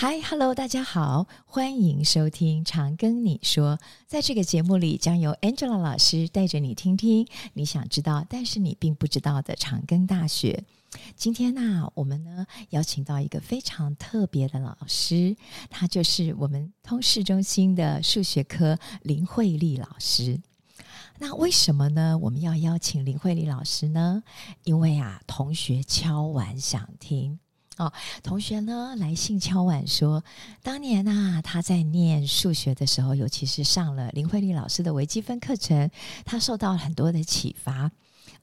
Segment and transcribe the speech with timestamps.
[0.00, 3.76] 嗨，Hello，大家好，欢迎收听《长庚你说》。
[4.06, 10.62] 在这个节目里，将由 Angela 老师带着你听听你想知道，但是你并不知道的长庚大学。
[11.16, 15.36] 今天呢、我们呢邀请到一个非常特别的老师，
[15.68, 20.40] 他就是我们通识中心的数学科林慧丽老师。
[21.18, 22.16] 那为什么呢？
[22.18, 24.22] 我们要邀请林慧丽老师呢？
[24.62, 27.40] 因为啊，同学敲碗想听。
[27.78, 27.92] 哦，
[28.22, 30.22] 同学呢来信敲碗说，
[30.62, 35.90] 当年呐、啊，他在念数学的时候，尤其是上了林慧丽老师的微积分课程，
[36.24, 37.90] 他受到了很多的启发。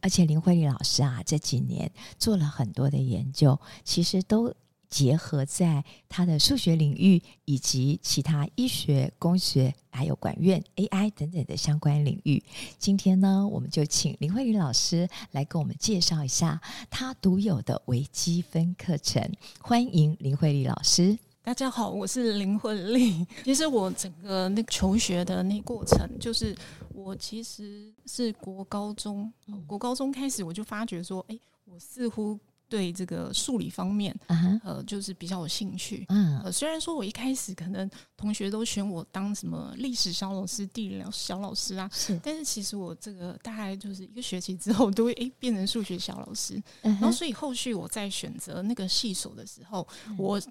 [0.01, 4.53] 而且林慧丽老师啊，这几年做了很多的研究，其实都。
[4.95, 12.41] 结合在他的数学领域以及其他医学、工学，还有管院 AI 等等的相关领域。
[12.79, 19.21] 今天呢，我们就请林慧丽老师来给我们介绍一下他独有的微积分课程。
[19.59, 21.19] 欢迎林慧丽老师。
[21.43, 23.27] 大家好，我是林慧丽。
[23.43, 26.55] 其实我整个那个求学的那过程，就是
[26.93, 29.29] 我其实是国高中，
[29.67, 32.39] 国高中开始我就发觉说，哎，我似乎。
[32.69, 34.59] 对这个数理方面，uh huh.
[34.63, 36.05] 呃，就是比较有兴趣。
[36.09, 36.43] 嗯、uh，huh.
[36.45, 46.55] 呃，虽然说我一开始可能同学都选我当什么历史小老师、地理小老师啊，是，但是其实我这个大概就是一个学期之后，都会诶变成数学小老师。
[46.83, 47.01] Uh huh.
[47.01, 50.15] 然后，所以后续我在选择那个系所的时候，uh.
[50.17, 50.41] 我。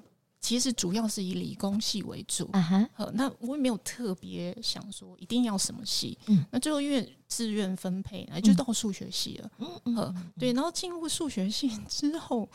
[0.44, 3.10] 其实主要是以理工系为主，啊哈、uh，huh.
[3.14, 12.46] 那我也没有特别想说一定要什么系，嗯，那最后因为志愿分配，就到数学系了，嗯嗯，嗯对，然后进入数学系之后，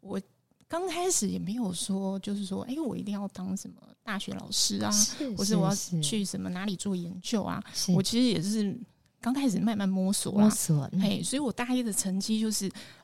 [0.00, 0.20] 我
[0.68, 7.64] 刚开始也没有说，就是说，哎，我一定要当什么大学老师啊，是或是我要去什么哪里做研究啊，
[7.96, 8.78] 我其实也是
[9.22, 12.97] 刚开始慢慢摸索摸索，嘿，所以我大一的成绩就是，哎。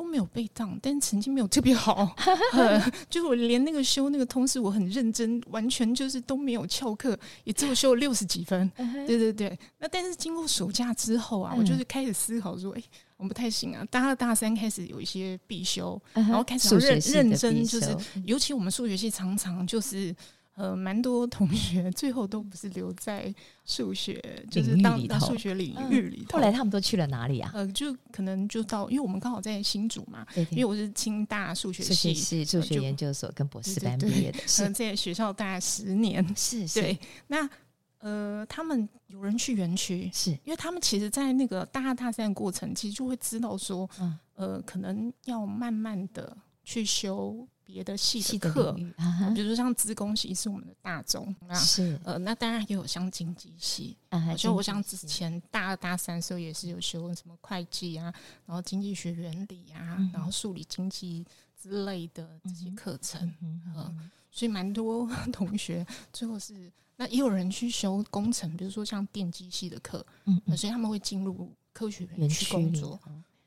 [0.00, 2.16] 都没有被当，但成绩没有特别好，
[3.10, 8.66] 就我连那个修那个通识，我很认真，完全就是都没有翘课，也只有修了六十几分。
[9.06, 12.82] 对对对，那但是经过暑假之后啊，我就是开始思考说，哎，
[13.18, 13.84] 我们不太行啊。
[13.90, 17.94] 大二大三开始有一些必修，然后开始认认真，就是
[18.24, 20.16] 尤其我们数学系常常就是。
[20.60, 23.34] 呃，蛮多同学最后都不是留在
[23.64, 26.36] 数学，就是当当数学领域里头。
[26.36, 27.50] 后来他们都去了哪里啊？
[27.54, 36.22] 呃，就可能就到，因为我们刚好在新竹嘛，因为我是清大数学系是数学研究所跟博士班毕业的，是在学校大概十年。
[36.36, 36.98] 是，对。
[37.28, 37.48] 那
[38.00, 47.48] 呃，他们有人去园区，是因为他们其实，在那个大二大三的过程，其实就会知道说，嗯呃，可能要慢慢的去修。
[47.70, 48.72] 别的系的课，
[49.32, 51.96] 比如说像资工系是我们的大宗，是。
[52.04, 53.96] 呃，那当然也有像经济系，
[54.36, 58.12] 就我像之前大二大三的时候也是有修什么会计啊，
[58.44, 61.24] 然后经济学原理啊，然后数理经济
[61.60, 72.98] 之类的这些课程，嗯，所以蛮多同学最后是那也有人去修工程，比如说像电机系的课，嗯，所以他们会进入科学园区工作。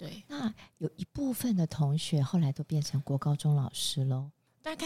[0.03, 4.29] 对，那有一部分的同学后来都变成国高中老师喽。
[4.61, 4.85] 大概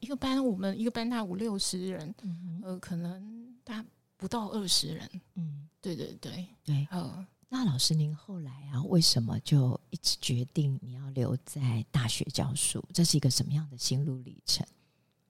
[0.00, 5.20] 一个班，我们一个班大概五六十人，嗯、呃，可能大概不到二十人。
[5.34, 6.88] 嗯，对对对对。
[6.90, 12.82] 呃，那老师您后来啊，为什么就一直决定你要留在大学教书？
[12.94, 14.66] 这是一个什么样的心路历程？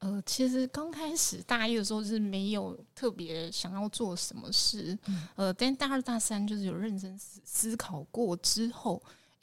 [0.06, 9.02] 呃，其实刚开始大一的时候是没有特别想要做什么事，嗯、呃，但大二大三就是有认真思思考过之后，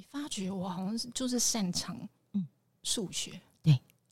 [0.09, 1.97] 发觉我好像是就是擅长
[2.31, 2.47] 嗯。
[2.83, 3.39] 数学，对，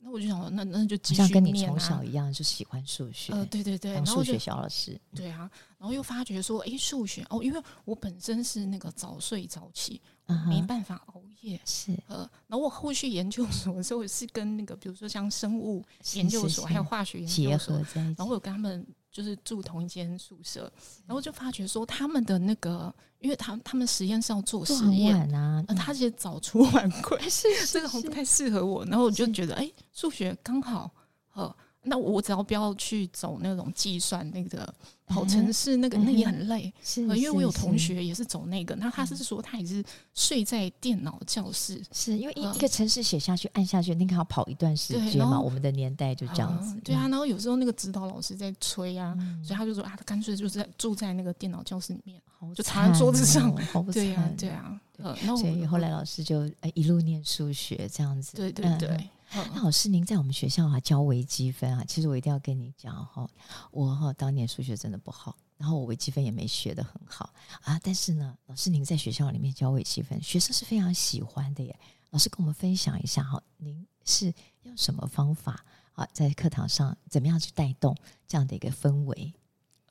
[0.02, 10.00] 那我就想说那那就继续啊，像跟你从小一样就喜欢数学，呃，对对对，当数学小老师，对啊，然后又发觉说，哎，数学哦，因为我本身是那个早睡早起。
[10.48, 20.72] 没办法熬夜，是呃，然后我后续研究所的时候是跟那个，比如说像生物研究所还有化学研究所，然后我有跟他们就是住同一间宿舍，
[21.06, 30.90] 然后就发觉说他们的那个，因为他他们实验是要做实验啊，他其实早出晚归，是 这个好像不太适合我，然后我就觉得哎，数学刚好
[31.34, 31.54] 呃。
[31.82, 34.72] 那我只要不要去走那种计算那个
[35.06, 39.82] 跑城市，那个那也很累，是，因为我有同学也是走那个，那他是说他也是
[40.14, 52.22] 睡在电脑教室，是因为一一个城市写下去按下去，那个要跑一段时间嘛，我们的年代就这样子，对啊，然后有时候那个指导老师在催啊，所以他就说啊，他干脆就是在住在那个电脑教室里面，
[52.54, 53.52] 就躺在桌子上，
[53.92, 54.80] 对呀，对啊，
[55.36, 59.08] 所以后来老师就一路念数学这样子，对对对。
[59.32, 63.26] 那老师，您在我们学校啊教微积分啊，其实我一定要跟你讲哈，
[63.70, 67.32] 我哈当年数学真的不好，然后我微积分也没学得很好
[67.62, 67.80] 啊。
[67.82, 71.74] 但是呢，老师您在学校里面教微积分，学生是非常喜欢的耶。
[72.10, 74.30] 老师跟我们分享一下哈，您是
[74.64, 75.64] 用什么方法
[75.94, 77.96] 啊，在课堂上怎么样去带动
[78.28, 79.32] 这样的一个氛围？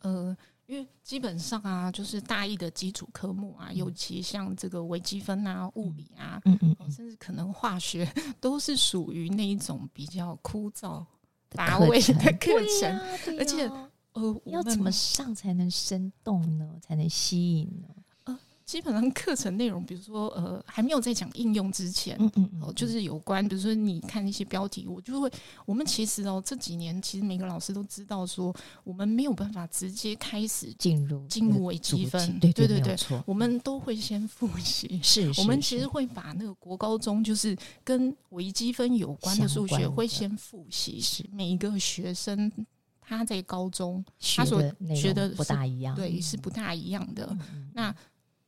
[0.01, 0.37] 呃，
[0.71, 8.09] 因为基本上啊，就是大一的基础科目啊，嗯、尤其像这个微积分啊、物理啊，嗯嗯，嗯，甚至可能化学，
[8.39, 11.05] 都是属于那一种比较枯燥
[11.49, 12.97] 乏味的课程，
[13.37, 13.69] 而且
[14.13, 16.79] 呃，要怎么上才能生动呢？
[16.81, 17.89] 才能吸引呢？
[18.71, 25.29] 基本上课程内容，比如说呃，还没有在讲应用之前，嗯嗯，哦，就是有关，比如说你看一些标题，我就会，
[25.65, 32.95] 我们其实哦，这几年其实每个老师都知道说，我们没有办法直接开始进入进入微积分，对对对对，
[33.25, 37.53] 我们都会先复习， 是，我们其实会把那个国高中就是
[37.83, 41.25] 跟微积分有关的数学会先复习，是。
[41.33, 42.49] 每一个学生
[43.01, 44.01] 他在高中
[44.37, 44.63] 他所
[44.95, 47.37] 学的不大一样，对，是不大一样的，
[47.73, 47.93] 那。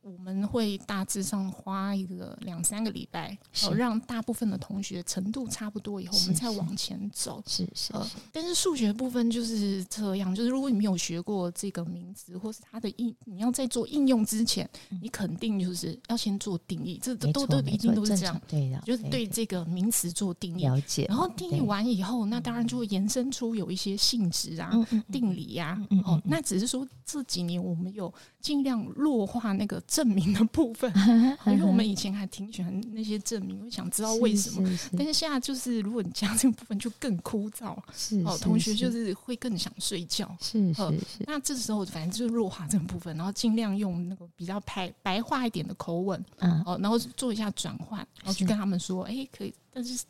[0.04, 7.42] 我们会大致上花一个两三个礼拜，哦，让大部分的同学程度差不多以后，我们再往前走。
[7.46, 14.68] 是是，是，呃，但是数学部分就是这样，就是如果你没有学过这个名词，或是它的应，你要在做应用之前，
[15.00, 17.00] 你肯定就是要先做定义。
[17.02, 21.06] 这都都一定都是这样，对的，就是对这个名词做定义，了解。
[21.08, 24.70] 然后定义完以后，那当然就会延伸出有一些性质啊、
[25.10, 25.80] 定理呀。
[26.04, 28.12] 哦，那只是说这几年我们有
[28.44, 29.82] 尽量弱化那个。
[29.86, 30.92] 证明的部分，
[31.46, 34.68] 因为我们以前还挺喜欢那些证明，我想知道为什么。
[34.68, 37.76] 是是是，但是现在就是，如果你加这个部分，就更枯燥。
[37.92, 40.36] 是，是，哦，同学就是会更想睡觉。
[40.40, 41.24] 是是是。
[41.26, 50.04] 那这时候反正就是弱化这个部分，然后尽量用那个比较白白话一点的口吻，嗯，哦，然后做一下转换，然后去跟他们说，哎，可以，但是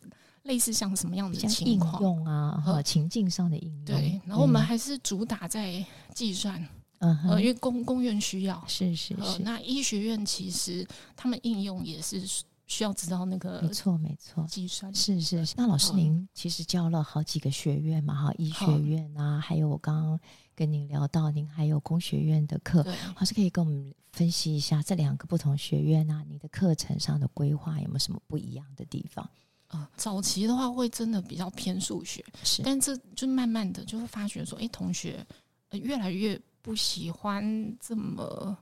[0.45, 3.85] 类似像什么样的情况用啊，和情境上的应用。
[3.85, 5.85] 对，然后我们还是主打在
[6.15, 6.65] 计算。
[7.05, 9.39] 嗯，呃，因为公公院需要，是是是、呃。
[9.41, 12.23] 那医学院其实他们应用也是
[12.67, 15.45] 需要知道那个，没错没错，计算是是。
[15.55, 20.21] 那老师您其实教了好几个学院嘛，哈，医学院啊，还有我刚刚
[20.55, 22.83] 跟您聊到，您还有工学院的课，
[23.17, 29.29] 老师可以跟我们分析一下这两个不同学院啊，你的课程上的规划有没有什么不一样的地方？
[29.97, 35.27] 早期的话会真的比较偏数学，是，但这就慢慢的就会发觉说，哎，同学、
[35.69, 36.41] 呃、越来越。
[36.65, 38.57] 不喜欢这么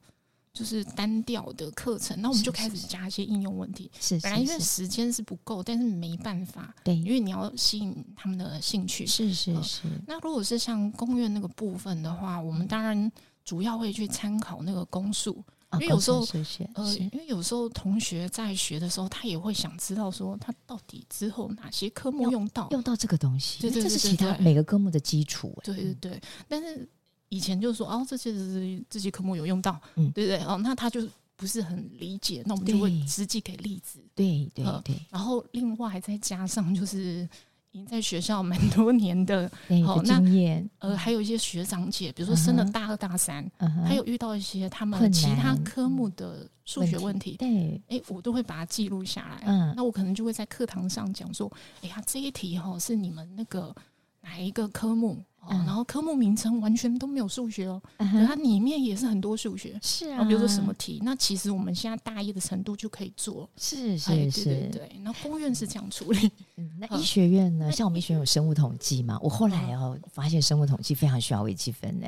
[0.53, 3.89] 就是单调的课程，那我们就开始加一些应用问题。
[4.01, 6.75] 是，是，是，本来因为时间是不够，但是没办法。
[6.83, 9.07] 对，因为你要吸引他们的兴趣。
[9.07, 9.87] 是是是。
[9.87, 13.11] 呃、那如果是像公院那个部分的话，我们当然
[13.45, 15.43] 主要会去参考那个公数，
[15.75, 16.27] 因为有时候
[16.75, 23.63] 呃，因为有时候同学在学的时候，他也会想知道说，他到底之后哪些科目用到用到这个东西？
[23.63, 25.57] 对对对，这是其他每个科目的基础。
[25.65, 26.87] 对对对，但是。
[27.33, 30.45] 以前就是说哦，这些是这些科目有用到，嗯，对不对？
[30.45, 31.01] 哦，那他就
[31.35, 34.95] 不是很理解，那我们就会实际给例子，对对对。
[35.09, 37.27] 然后另外再加上就是
[37.71, 39.51] 已经在学校蛮多年的
[39.87, 43.51] 好经验，呃，还有一些学长姐，比如说升了大二大三，
[43.83, 49.43] 还有遇到一些他们其他科目的数学问题，对，哎，我都会把它记录下来。
[49.47, 51.51] 嗯，那我可能就会在课堂上讲说，
[51.81, 53.75] 哎呀，这一题哈是你们那个
[54.21, 55.25] 哪一个科目？
[55.43, 65.01] 哦，然后科目名称完全都没有数学哦，嗯、它里面也是很多数学，是啊，比如说什么题，那其实我们现在大一的程度就可以做，是是是，对对对。
[65.03, 67.73] 那公院是这样处理，嗯，那医学院呢？
[67.73, 69.19] 像我们医学院有生物统计嘛？
[69.21, 72.07] 我后来哦发现生物统计非常需要微积分呢。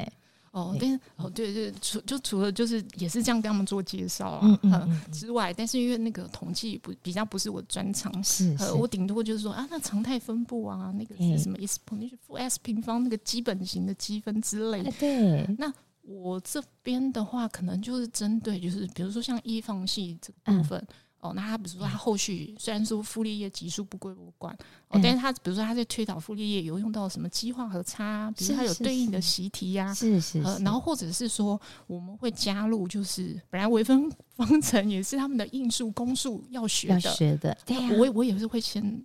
[0.54, 14.92] 哦，但是哦，对对，除就除了就是也是这样跟他们做介绍啊，嗯，嗯，嗯之外，但是因为那个统计不比较不是我专长，是，是我顶多就是说啊，那常态分布啊，那个是什么 exponential 负 s 平方那个基本型的积分之类的。
[14.92, 20.78] 对，那我这边的话，可能就是针对就是比如说像一放系这个部分。
[20.78, 20.94] 嗯
[21.24, 24.54] 哦，那他比如说他后续虽然说傅立叶级数不归我管，
[24.88, 37.56] 哦，但是他比如说他在推导傅立叶有用到什么积化和差，比如他有对应的习题呀，是是，呃，然后或者是说我们会加入，就是本来微分方程也是他们的应数公数要学的，学的，
[37.98, 39.02] 我我也是会先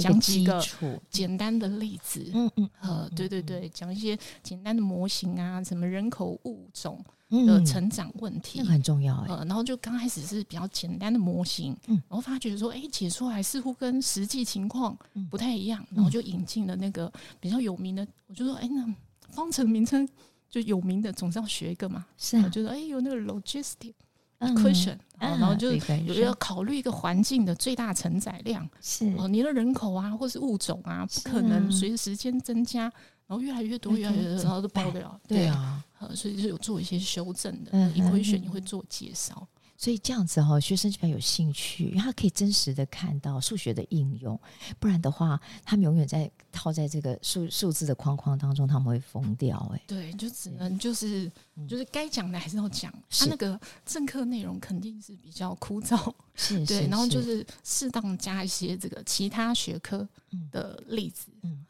[0.00, 0.60] 讲几个
[1.08, 7.00] 简单的例子，嗯嗯，呃，对对对，讲一些简单的模型啊，什么人口物种。
[7.46, 14.96] 的成长问题，那很重要然后就刚开始是比较简单的模型，嗯，然后发觉说，哎，解出来似乎跟实际情况
[15.30, 18.86] 不太一样，然后就引进了那个比较有名的，我就说，哎，那
[19.30, 20.08] 方程名称
[20.48, 23.94] 就有名的，总是要学一个嘛，是啊，就说，哎，有那个 logistic
[24.40, 29.12] equation，然后就有要考虑一个环境的最大承载量，是。
[29.16, 32.92] 哦，你的人口啊，或是物种啊，不可能随着时间增加。
[33.26, 35.20] 然后越来越多，越来越多，然后都爆掉。
[35.26, 39.46] 对啊，所以就有做一些修正的，equation 也会做介绍。
[39.76, 44.40] 所以这样子哈、哦，学生就比较有兴趣，因为他可以真实的看到数学的应用。
[44.78, 49.58] 不然的话，他们永远在套在这个数数字的框框当中，他们会疯掉。
[49.74, 51.30] 哎，对，就只能就是
[51.68, 52.90] 就是该讲的还是要讲。
[53.10, 56.86] 他那个正课内容肯定是比较枯燥，是， 对。
[56.86, 60.08] 然后就是适当加一些这个其他学科
[60.50, 61.64] 的例子，嗯，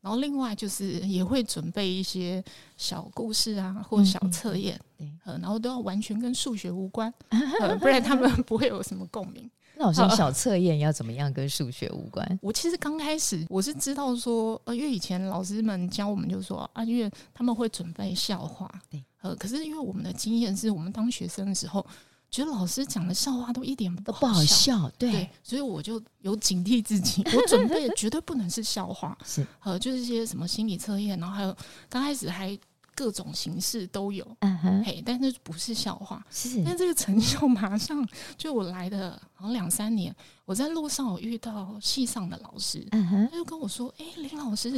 [0.00, 2.42] 然后另外就是也会准备一些
[2.76, 7.12] 小故事啊，或小测验，对，然后都要完全跟数学无关，
[7.80, 9.50] 不然他们不会有什么共鸣。
[9.76, 12.38] 那老师，小测验要怎么样跟数学无关？
[12.42, 21.84] 我其实刚开始我是知道说，呃，因为以前老师们教我们就说啊，因为他们会准备笑话，对，呃，可是因为我们的经验是我们当学生的时候。
[22.32, 29.46] 觉得老师讲的笑话都一点不好笑，不好笑，对，对，所以我就有警惕自己， 我准备的绝对不能是笑话，是。
[29.60, 31.54] 呃，就是一些什么心理测验，然后还有
[31.90, 32.58] 刚开始还
[32.94, 38.02] 各种形式都有，嗯哼，嘿，但是不是笑话，是，但这个成就马上
[38.38, 40.14] 就我来的好像两三年，
[40.46, 44.70] 我在路上我遇到系上的老师，嗯哼，他就跟我说，哎、欸，林老师，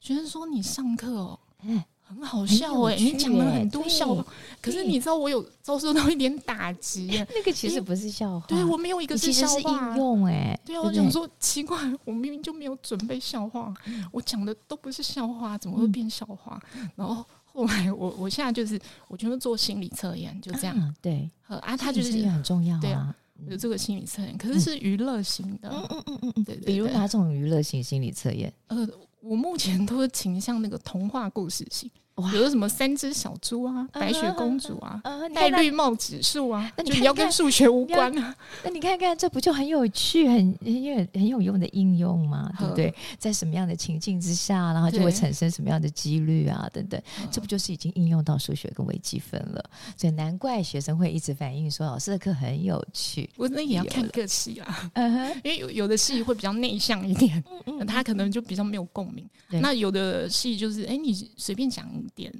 [0.00, 1.84] 学生说你上课哦，嗯。
[2.14, 4.24] 很好笑哎、欸，你讲了很多笑话，
[4.62, 7.26] 可是你知道我有遭受到一点打击、 欸。
[7.34, 10.60] 那个其实不是笑话，对我没有一个是笑话，是应用哎、欸。
[10.64, 13.72] 对啊，我想说奇怪，我明明就没有准备笑话，
[14.12, 16.60] 我讲的都不是笑话，怎么会变笑话？
[16.96, 20.76] 然后后来我我现在就是我全部做心理测验，就这样。
[20.78, 23.14] 啊对，啊，他就是很重要啊，对啊，
[23.48, 25.68] 有这个心理测验，可是是娱乐型的。
[25.68, 28.52] 嗯嗯嗯嗯，对，比如哪种娱乐型心理测验？
[28.68, 28.88] 呃。
[29.26, 31.90] 我目前都是倾向那个童话故事型，
[32.30, 35.02] 比如什么三只小猪啊、白雪公主啊、
[35.34, 38.34] 戴绿帽指数啊，那你要跟数学无关啊？
[38.62, 42.52] 那你看看，这不就很有趣、很很有很有用的应用吗？
[42.58, 42.94] 对不对？
[43.18, 46.70] 在什么样的情境之下，然后就会产生什么样的几率啊？
[46.72, 47.00] 等等，
[47.32, 49.70] 这不就是已经应用到数学跟微积分了？
[49.96, 53.28] 所以难怪学生会一直反映说，老师的课很有趣。
[53.36, 54.90] 我那也要看个系啊，
[55.42, 57.42] 因为有有的系会比较内向一点，
[57.88, 59.28] 他可能就比较没有共鸣。
[59.48, 62.32] 那有的戏就是，哎、欸，你随便讲一点，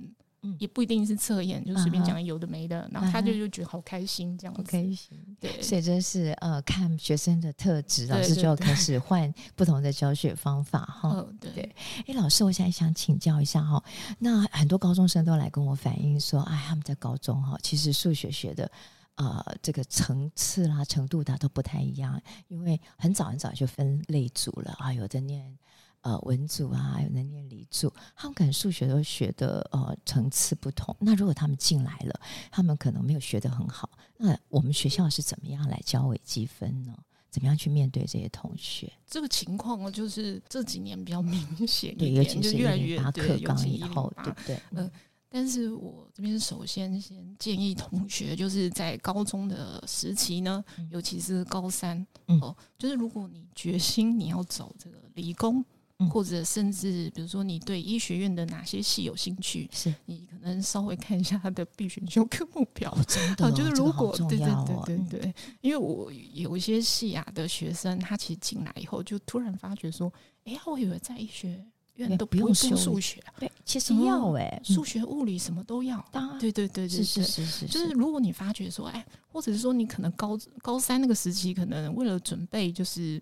[0.42, 5.18] 嗯，也不一定是测验，就随便讲有的没的，嗯、然后他就就觉得好开心，这样子开心。
[5.40, 11.26] 对，所以真是呃，看学生的特质，老师就要开始换不同的教学方法哈。
[11.40, 11.62] 对对，
[12.00, 13.82] 哎、欸，老师，我现在想请教一下哈，
[14.18, 18.70] 那很多高中生都来跟我反映说，哎，他们在高中哈，其实数学学的
[19.14, 25.56] 呃这个层次啦、程度的都不太一样，因为很早很早就分类组了啊，有的念。
[26.04, 30.94] 呃，文组啊，有人念理组，他们可能数学都学的呃层次不同。
[31.00, 32.20] 那如果他们进来了，
[32.50, 33.90] 他们可能没有学得很好。
[34.18, 36.94] 那我们学校是怎么样来教微积分呢？
[37.30, 38.92] 怎么样去面对这些同学？
[39.06, 44.56] 这个情况就是这几年比较明显，对，尤其是越来越拔课纲以后，对不对？
[44.72, 44.90] 嗯、呃，
[45.30, 55.64] 但是我这边首先先建议同学，就是在高中的时期呢，尤其是高三，嗯、哦，就是如果你决心你要走这个理工。
[56.10, 62.90] 或者甚至，比如说你对医学院的哪些系有兴趣，是你可能稍微看一下他的必选修科目表。
[62.90, 70.12] 哦、真的、哦，就是如果、这个、对对对对对，因为我有一些系啊的学生，他其实进来以后就突然发觉说，
[70.44, 71.64] 哎呀，我以为在医学。
[71.96, 76.04] 院都不用修数学，对，其实要哎，数学、物理什么都要。
[76.12, 83.20] 当然，对对对对，是是是是，就是如果你发觉说，哎，或者是说你可能高高三那个时期，可能为了准备，就是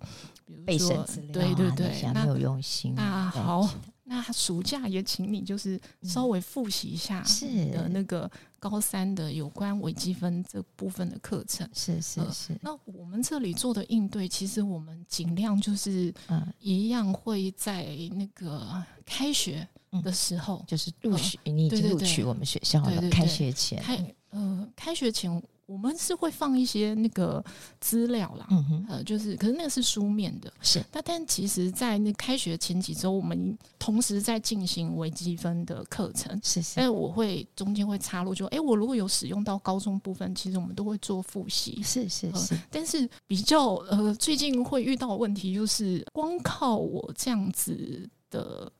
[0.67, 3.69] 比如说，对对对，那没有用心啊，好。
[4.05, 7.47] 那暑假也请你就是稍微复习一下是。
[7.71, 12.59] 的那个高三的有关微积分这部分的课程，是是是。
[12.61, 16.47] 那我们这里做的应对，其实我们尽量就是嗯。
[16.59, 19.67] 一样会在那个开学
[20.03, 25.43] 的时候，就是录取你已经录取我们学校了，开学前开呃开学前。
[25.65, 27.43] 我们是会放一些那个
[27.81, 30.85] 资料啦，嗯哼，呃，就是，可是那个是书面的，是。
[30.93, 36.75] 那但其实，在那开学前几周，我们同时在进行微积分的课程，是是。
[36.77, 42.55] 但，我会中间会插入，就哎，我如果有使用到高中部分，其实我们都会做复习，是是是。
[42.69, 48.71] 但是比较呃，最近会遇到的问题就是，光靠我这样子的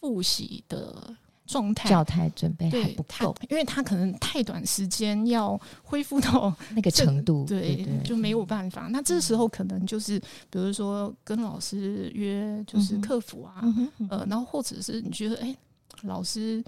[0.00, 1.16] 复习的。
[1.48, 8.86] 状态教材准备还不够，因为他可能太短时间要恢复到 那个程度，对，对，对，就没有办法。
[8.90, 15.58] 那这时候可能就是，比如说跟老师约，就是客服啊，嗯、呃，然后或者是你觉得，哎、欸，
[16.02, 16.62] 老师。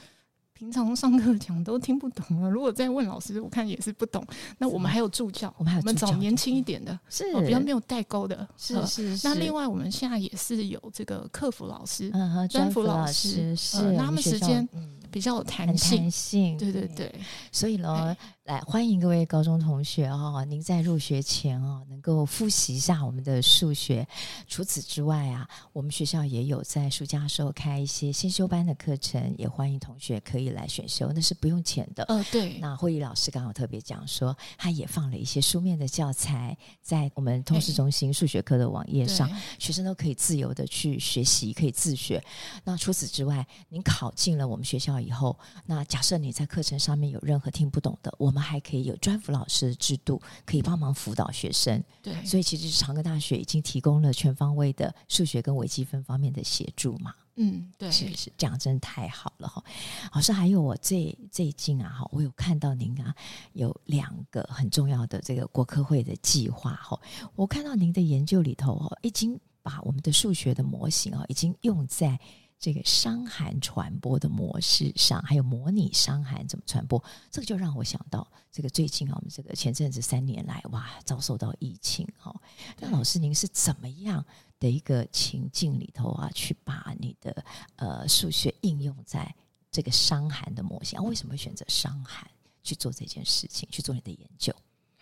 [0.60, 2.46] 平常上课讲都听不懂啊！
[2.46, 4.22] 如果再问老师，我看也是不懂。
[4.58, 8.46] 那我们还有助教，我们还有找年轻一点的，是比较没有代沟的。
[8.58, 9.26] 是是是。
[9.26, 12.12] 那另外我们现在也是有这个客服老师、
[12.50, 14.68] 专辅老师，是那他们时间
[15.10, 16.56] 比较有弹性。
[16.56, 17.14] 对对对。
[17.52, 24.06] 所以呢，来欢迎各位高中同学哦，您在入学前哦，能够复习一下我们的数学。
[24.46, 32.04] 除此之外啊，我们学校也有在暑假时候开一些先修班的课程，也欢迎同学可以来选修，那是不用钱的。
[32.04, 32.58] 呃，对。
[32.60, 42.22] 那会议老师刚好特别讲说，他也放了一些书面的教材在我们通识中心数学课的网页上，学生都可以自由的去学习，可以自学。
[42.64, 51.82] 那除此之外，您考进了我们学校以后，那假设你在课程上面有任何听不懂的，我们还可以有专辅老师的制度，可以帮忙辅导学生。
[52.02, 57.14] 对，所以其实长庚大学已经提供了全方位的数学跟微积分方面的协助嘛。
[57.36, 59.64] 嗯，对，是是，这样真的太好了哈。
[60.12, 63.14] 老师，还有我最最近啊哈，我有看到您啊
[63.54, 67.00] 有两个很重要的这个国科会的计划哈。
[67.34, 72.18] 我看到您的研究里头哦，已经把我们的数学的模型啊，已经用在。
[72.60, 82.38] 这个伤寒传播的模式上，还有模拟伤寒怎么传播，这个就让我想到，这个最近啊，我们这个前阵子三年来，哇，遭受到疫情哈。
[82.78, 84.22] 那老师，您是怎么样
[84.58, 87.42] 的一个情境里头啊，去把你的
[87.76, 89.34] 呃数学应用在
[89.72, 91.02] 这个伤寒的模型啊？
[91.02, 92.30] 为什么会选择伤寒
[92.62, 94.54] 去做这件事情，去做你的研究？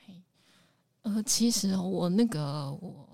[0.06, 0.14] 嘿
[1.02, 3.08] 呃，其实我那个我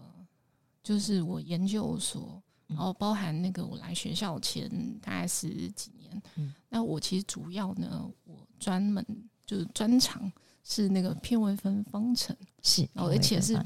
[0.83, 2.43] 就是我研究所。
[2.75, 4.69] 然后包含那个我来学校前
[5.01, 9.05] 大概十几年，嗯，那我其实主要呢，我专门
[9.47, 10.31] 就是专长
[10.63, 13.59] 是那个偏微分方程，是，然后而且是，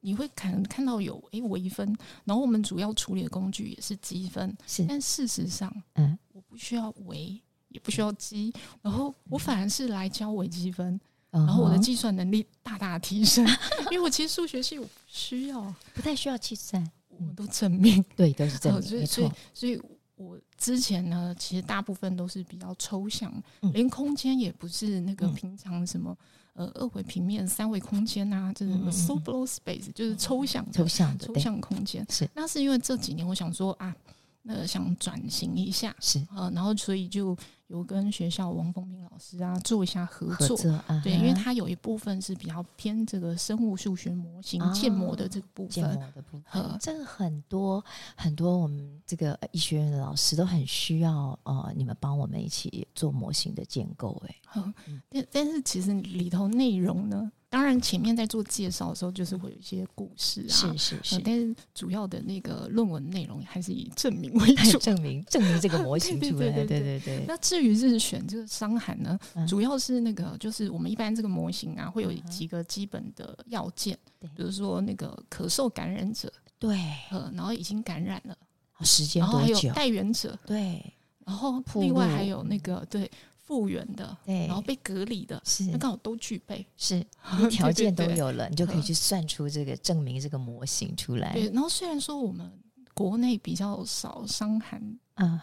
[0.00, 8.52] 你会看看到有诶微分，然后我们主要处理的工具也是积分，是，但事实上，嗯，我不需要微，也不需要积，
[8.82, 11.00] 然后我反而是来教微积分，
[11.30, 11.76] 然后我的。
[11.78, 13.46] 计算能力大大提升，
[13.92, 16.84] 因为我其实数学系我不需要，不太需要计算。
[17.18, 19.80] 我们都证明，对，都是证明， 所以，所以，所以
[20.16, 23.32] 我之前呢，其实大部分都是比较抽象，
[23.62, 26.16] 嗯、连空间也不是那个平常什么、
[26.54, 32.06] 嗯、呃二维平面、三维空间啊，这是什么 Sobolev space，就是抽象的、抽象的、抽象空间。
[32.08, 33.94] 是，那是因为这几年我想说啊，
[34.42, 36.24] 那想转型一下，是。
[36.34, 37.36] 呃，然后所以就。
[37.68, 47.84] 有跟学校王凤平老师啊做一下合作，合作啊、对，因为他有一部分是比较偏这个生物数学模型、哦、建模的这个部分，建模的部分，这个很多
[48.16, 57.30] 很多我们这个医学院的老师都很需要呃，你们帮我们一起做模型的建构，哎，嗯，但但是其实里头内容呢？
[57.48, 67.00] 当然，前面在做介绍的时候，就是会有一些故事啊，是是是，但是主要的那个论文内容还是以证明为主， 证明证明这个模型 出来，对对对。
[67.00, 67.24] 对。
[67.26, 73.96] 那至于是选这个伤寒呢，主要是那个就是我们一般这个模型啊，会有几个基本的要件，
[74.34, 76.76] 比如说那个咳嗽感染者，对，
[77.10, 78.36] 呃，然后已经感染了，
[78.80, 79.38] 时间多久？
[79.38, 80.92] 然后还有带源者，对，
[81.24, 83.08] 然后另外还有那个对。
[83.46, 85.64] 复原的，对，然后被隔离的，是。
[85.66, 87.04] 那刚好都具备，是
[87.48, 91.32] 条件都有了，你就可以去算出这个证明这个模型出来。
[91.32, 92.50] 对，然后虽然说我们
[92.92, 94.80] 国内比较少伤寒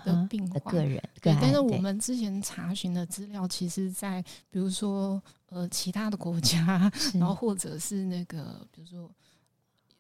[0.04, 9.10] 的病患，个人，对，但是我们之前查询的资料，其实，在比如说呃其他的国家， 然后或者是那个比如说，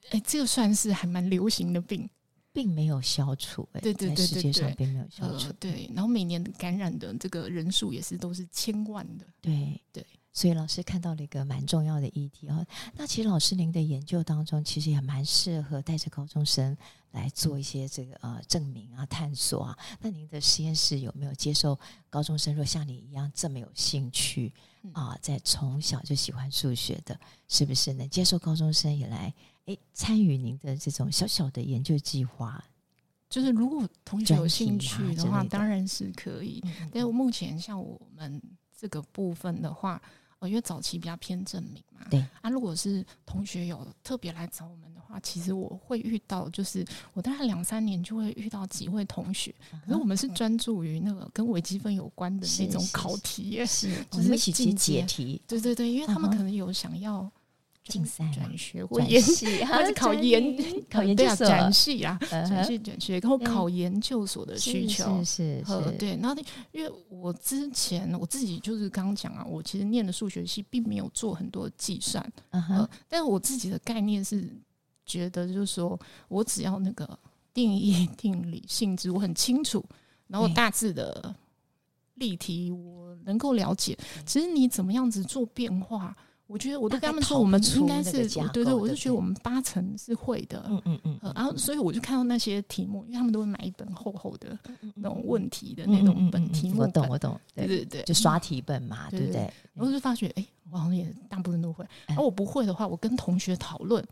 [0.09, 2.09] 哎，这个算是还蛮流行的病。
[2.53, 5.89] 并没有消除，哎，对对对对对，世界上并没有消除，呃，对。
[5.93, 10.05] 然后每年感染的这个人数也是都是千万的，对对。
[10.33, 12.65] 所以老师看到了一个蛮重要的议题哦。
[12.95, 16.75] 那其实老师您的研究当中，其实也蛮适合带着高中生
[17.11, 19.77] 来做一些这个呃证明啊、探索啊。
[20.01, 24.51] 那您的实验室有没有接受高中生，若像你一样这么有兴趣
[24.91, 27.17] 啊，在从小就喜欢数学的，
[27.47, 29.33] 是不是能接受高中生也来？
[29.65, 32.61] 诶，参与您的这种小小的研究计划，
[33.29, 36.59] 就是如果同学有兴趣的话，的当然是可以。
[36.65, 38.41] 嗯、但是目前像我们
[38.77, 40.01] 这个部分的话，
[40.43, 42.19] 呃，因为早期比较偏证明嘛，对。
[42.41, 55.41] 啊，如果是同学有特别来找我们的话，其实我会遇到，就是我大概两三年就会遇到几位同学，嗯、可是我们是专注于那个跟微积分有关的那种考题，是，是，是，就是一起去解题。
[55.47, 57.31] 对对对，因为他们可能有想要。
[57.85, 60.55] 竞赛、 转学或研习，或者考研、
[60.89, 66.17] 考研究所、转系啊，转系、转学，然后考研究所的需求是是对。
[66.21, 66.41] 然后，
[66.71, 74.49] 因为我之前我自己就是刚刚讲啊，我其实念的数学系并没有做很多计算，嗯，但是我自己的概念是
[75.05, 77.19] 觉得，就是说我只要那个
[77.53, 79.83] 定义、定理、性质我很清楚，
[80.27, 81.35] 然后大致的
[82.15, 86.15] 例题我能够了解，其实你怎么样子做变化。
[86.45, 88.11] 我觉得我都跟他们说，我们应该是
[88.51, 90.63] 对对，我就觉得我们八成是会的。
[90.67, 91.19] 嗯嗯嗯。
[91.35, 94.57] 然后，所以我就看到那些题目，因为他们都会买一本厚厚的
[94.95, 96.81] 那种问题的那种本题目。
[96.81, 97.39] 我懂，我懂。
[97.55, 99.51] 对对对，就刷题本嘛，对不对？
[99.73, 101.83] 然后就发觉，哎，我好像也大部分都会。
[102.09, 104.05] 而我不会的话，我跟同学讨论，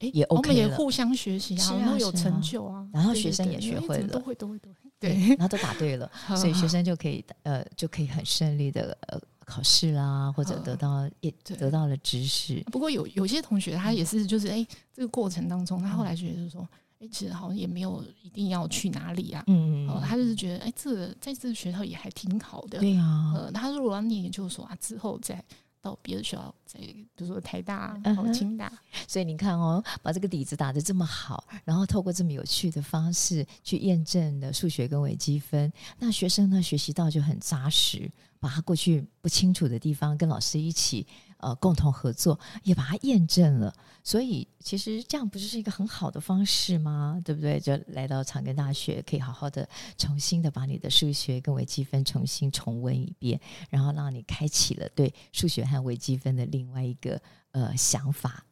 [0.00, 2.86] 哎，也 OK 我们也互相学习啊，然后有成就啊。
[2.92, 4.76] 然后学生也学会了，都会都会都会。
[5.00, 9.18] 对，然后都答对了， 所以学生就可以呃就可以很顺利的呃。
[9.50, 12.62] 考试啦，或者得到也得到了知识。
[12.70, 16.62] 不过有有些同学他也是，就是哎、欸，这个过程当中，他后来觉得就是说，
[17.00, 19.42] 哎、欸，其实好像也没有一定要去哪里啊。
[19.48, 19.88] 嗯。
[20.06, 22.78] 他就是觉得，哎、欸，这个在这个学校也还挺好的。
[22.78, 23.32] 对、啊。
[23.34, 25.42] 呃，他如果要念研究所啊，之后再
[25.82, 28.68] 到别的学校，再比如说台大、然后清大。
[28.68, 38.10] 嗯、所以你看哦，把这个底子打得这么好，然后透过这么有趣的方式去验证的数学跟微积分，那学生呢学习到就很扎实。
[38.42, 41.06] 把他过去不清楚的地方跟老师一起
[41.40, 43.74] 呃共同合作，也把它验证了。
[44.02, 47.20] 所以其实这样不就是一个很好的方式吗？
[47.22, 47.60] 对不对？
[47.60, 58.44] 就来到长庚大学，可以好好的重新的把你的数学跟微积分重新重温一遍，然后让你开启了对数学和微积分的另外一个呃想法，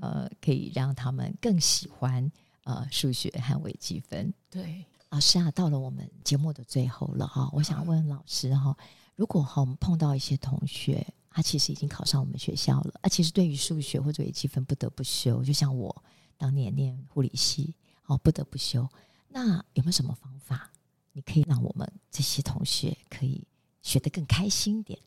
[0.00, 2.30] 呃，可以让他们更喜欢
[2.62, 4.32] 呃数学和微积分。
[4.48, 8.76] 对，老师啊，到了我们节目的最后了哈，我想问老师哈。
[9.16, 16.04] 如果哈，我们碰到一些同学，他其实已经考上我们学校了，啊，其实对于数学或者微积分不得不修，就像我
[16.36, 17.74] 当年念护理系，
[18.06, 18.88] 哦，不得不修，
[19.28, 20.70] 那有没有什么方法，
[21.12, 23.46] 你可以让我们这些同学可以
[23.82, 24.98] 学得更开心点？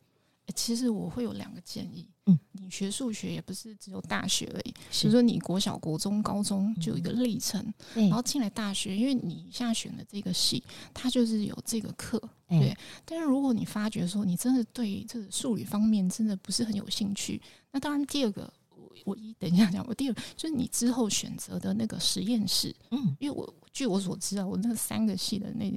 [0.53, 2.07] 其实我会有两个建议。
[2.27, 12.75] 嗯，你学数学也不是只有大学而已，比如说你国小、国中、高中就有一个历程，然后进来大学，因为你现在选的这个系，它就是有这个课，对。
[13.05, 17.39] 但是如果你发觉说你真的对这个数理方面真的不是很有兴趣，
[17.71, 25.71] 那当然第二个，我我一等一下讲，我第二就是你之后选择的那个实验室，嗯，因为我据我所知啊，我那三个系的那。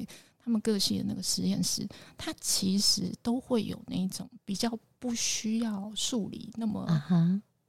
[0.48, 6.88] 他们各系的那个实验室，它其实都会有那种比较不需要数理那么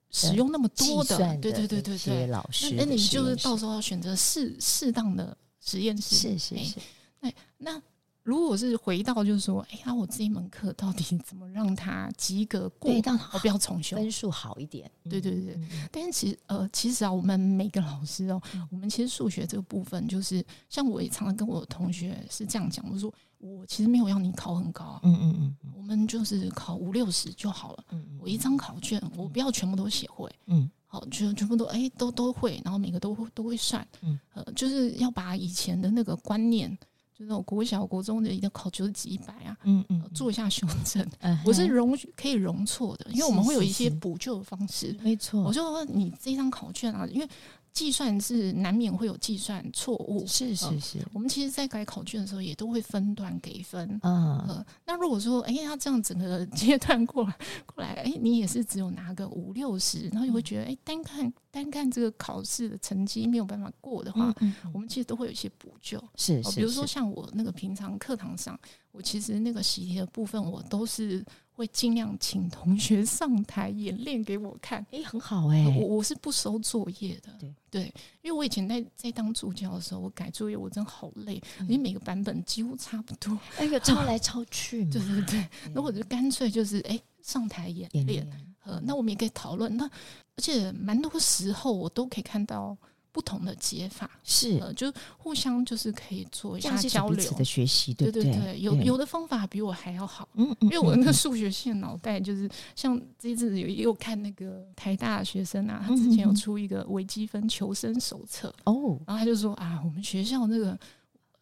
[0.10, 2.28] 使用那么多的，对对对对对。
[2.28, 6.80] 老师，那你就是到时候要选择适适当的实验室，是是是。
[7.20, 7.82] 哎，那。
[8.24, 12.92] 如果是回到就是说，哎呀，我这一门课到底怎么让他及格过？
[12.92, 14.90] 对，我不要重修，分数好一点。
[15.10, 15.60] 对对对。
[15.92, 27.86] 但是其实呃，其实啊，我们每个老师哦，我们其实数学这个部分，就是像我也常常跟我的同学是这样讲，我说我其实没有要你考很高，嗯嗯嗯，我们就是考五六十就好了。
[27.92, 36.78] 嗯，我一张考卷，我不要全部都写会，嗯，好，就全部都哎都都会，然后每个都都会算，嗯，呃，就是要把以前的那个观念。
[37.20, 41.06] 就那种国小、国中的一定考九十几、一百啊，嗯嗯，做一下修正，
[41.46, 45.44] 我是容可以容错的，因为我们会有一些补救的方式，没错。
[45.44, 47.28] 我就说你这张考卷啊，因为。
[47.74, 50.98] 计算是难免会有计算错误，是是是。
[51.14, 54.00] 我们其实，在改考卷的时候，也都会分段给分。
[54.04, 64.34] 嗯，那如果说，哎，他这样整个阶段过来过来，哎，你也是只有拿个五六十，然后你会觉得，哎，单看单看这个考试的成绩没有办法过的话，
[64.74, 66.04] 我们其实都会有一些补救。
[66.16, 66.56] 是是。
[66.56, 68.60] 比如说像我那个平常课堂上，
[68.92, 71.26] 我其实那个习题的部分，我都是。
[71.60, 77.54] 会尽量请同学上台演练给我看，诶，很好诶、欸，我我是不收作业的，对。
[77.72, 88.28] 对，因为我以前在在当助教的时候，我改作业我真的好累，因为每个版本几乎差不多，哎呦，抄来抄去嘛， 对对对，那我就干脆就是哎上台演练，
[88.64, 92.76] 呃，那我们也可以讨论，那而且蛮多时候我都可以看到。
[93.12, 98.24] 不同的解法是，呃，就互相就是可以做一下交流的学习，对对？
[98.24, 110.78] 对，有有的方法比我还要好，嗯嗯，因为我那个数学系的脑袋就是像这一次有有看那个台大的学生啊，他之前有出一个微积分求生手册哦，然后他就说啊，我们学校那个。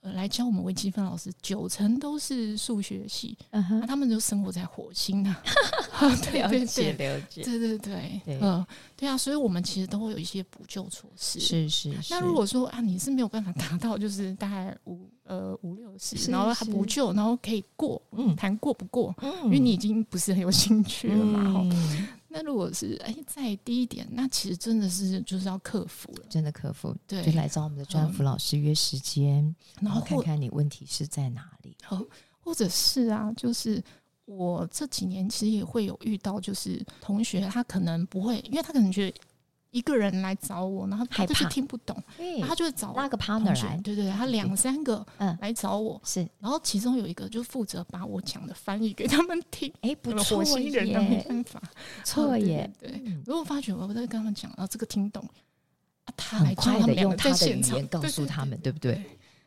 [0.02, 5.36] 来教我们微积分老师，九成都是数学系，那、uh 他们就生活在火星呢、
[5.92, 6.08] 啊。
[6.32, 11.40] 了解了解，对对对，嗯、呃，对啊，所以我们其实都会有一些补救措施。
[11.40, 12.14] 是是是。
[12.14, 26.96] 那如果说啊，你是没有办法达到，就是大概五呃五六十，然后还补救，然后可以过，嗯，谈过不过，嗯，因为你已经不是很有兴趣了嘛，嗯那如果是哎再低一点，那其实真的是就是要克服了，真的克服。
[27.08, 31.76] 对，就来找我们的专辅老师约时间，嗯、然后看看你问题是在哪里。
[31.84, 32.02] 好，
[32.40, 33.84] 或者是啊，就是
[34.26, 39.18] 我这几年其实也会有遇到，就是同学他可能不会，因为他可能觉得。
[39.78, 41.96] 一个人来找我，然后他就是听不懂，
[42.48, 51.62] 他就会找那个 partner 来，对对，他两三个嗯来找我，是，然后其中有一个就负责把我讲的翻译给他们听，哎，不错耶，没办法，
[52.04, 55.24] 错耶，对，如果发觉我在跟他们讲，然后这个听懂，
[56.16, 59.00] 他很快的用他的语言告诉他们，对不对？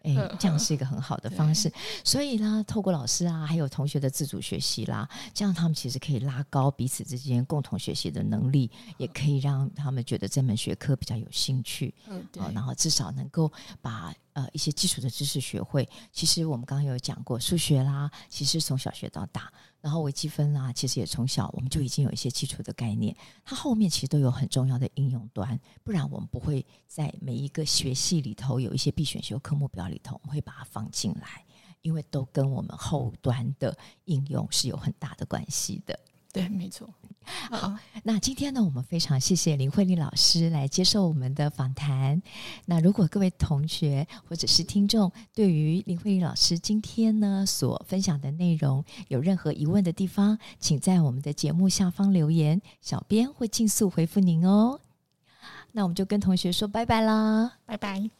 [0.03, 1.73] 哎，这样是一个很好的方式。
[2.05, 11.95] 所以呢，透过老师啊，还有同学的自主学习啦，这样他们其实可以拉高彼此之间共同学习的能力，也可以让他们觉得这门学科比较有兴趣。
[12.09, 12.43] 嗯，对。
[12.55, 13.51] 然后至少能够
[13.83, 14.15] 把。
[14.33, 31.45] 呃，一些基础的知识学会，其实我们刚刚有讲过数学啦，其实从小学到大，然后微积分啦，其实也从小我们就已经有一些基础的概念，它后面其实都有很重要的应用端，不然我们不会在每一个学系里头有一些必选修科目表里头，我们会把它放进来，
[31.83, 35.99] 因为都跟我们后端的应用是有很大的关系的。
[36.33, 36.89] 对，没错。
[37.51, 42.21] 好，那今天呢，我们非常谢谢林慧丽老师来接受我们的访谈。
[42.67, 54.81] 那如果各位同学或者是听众对于林慧丽老师今天呢所分享的内容有任何疑问的地方，请在我们的节目下方留言，小编会尽速回复您哦。
[55.73, 58.11] 那我们就跟同学说拜拜啦，拜拜。